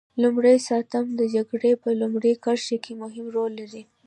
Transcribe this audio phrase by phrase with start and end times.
[0.21, 3.83] لومری ساتنمن د جګړې په لومړۍ کرښه کې مهم رول لري.